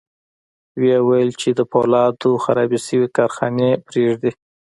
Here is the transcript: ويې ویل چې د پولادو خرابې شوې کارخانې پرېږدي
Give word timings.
ويې 0.79 0.97
ویل 1.07 1.31
چې 1.41 1.49
د 1.59 1.61
پولادو 1.71 2.31
خرابې 2.43 2.79
شوې 2.87 3.07
کارخانې 3.17 3.69
پرېږدي 3.87 4.31